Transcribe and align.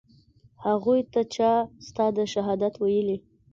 هغوى 0.65 0.99
ته 1.13 1.21
چا 1.35 1.51
ستا 1.87 2.05
د 2.17 2.17
شهادت 2.33 2.73
ويلي. 2.79 3.17